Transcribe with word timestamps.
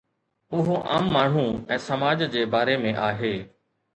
اهو 0.55 0.77
عام 0.93 1.09
ماڻهو 1.15 1.43
۽ 1.75 1.77
سماج 1.85 2.25
جي 2.37 2.43
باري 2.55 2.79
۾ 2.87 2.95
آهي. 3.09 3.33